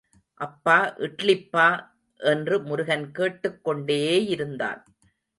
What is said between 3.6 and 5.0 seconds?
கொண்டேயிருந்தான்.